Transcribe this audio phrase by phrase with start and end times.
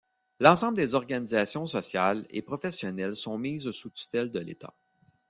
[0.39, 4.73] L'ensemble des organisations sociales et professionnelles sont mises sous tutelle de l’État.